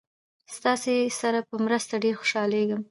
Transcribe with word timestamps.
ستاسې 0.55 0.95
سره 1.21 1.39
په 1.47 1.55
مرسته 1.65 1.93
ډېر 2.03 2.15
خوشحالیږم. 2.21 2.79